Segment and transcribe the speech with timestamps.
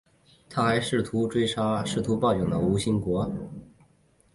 [0.49, 3.31] 他还试图追杀试图报警的吴新国。